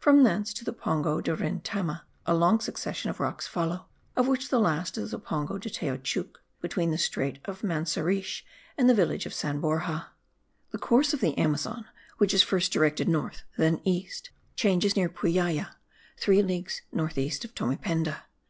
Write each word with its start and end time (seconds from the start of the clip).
From 0.00 0.22
thence 0.22 0.52
to 0.52 0.66
the 0.66 0.72
Pongo 0.74 1.22
de 1.22 1.34
Rentema, 1.34 2.02
a 2.26 2.34
long 2.34 2.60
succession 2.60 3.08
of 3.08 3.20
rocks 3.20 3.46
follow, 3.46 3.86
of 4.14 4.28
which 4.28 4.50
the 4.50 4.58
last 4.60 4.98
is 4.98 5.12
the 5.12 5.18
Pongo 5.18 5.56
de 5.56 5.70
Tayouchouc, 5.70 6.36
between 6.60 6.90
the 6.90 6.98
strait 6.98 7.38
of 7.46 7.62
Manseriche 7.62 8.44
and 8.76 8.86
the 8.86 8.92
village 8.94 9.24
of 9.24 9.32
San 9.32 9.60
Borja. 9.60 10.08
The 10.72 10.76
course 10.78 11.14
of 11.14 11.20
the 11.22 11.38
Amazon, 11.38 11.86
which 12.18 12.34
is 12.34 12.42
first 12.42 12.70
directed 12.70 13.08
north, 13.08 13.44
then 13.56 13.80
east, 13.82 14.28
changes 14.56 14.94
near 14.94 15.08
Puyaya, 15.08 15.70
three 16.18 16.42
leagues 16.42 16.82
north 16.92 17.16
east 17.16 17.42
of 17.42 17.54
Tomependa. 17.54 18.24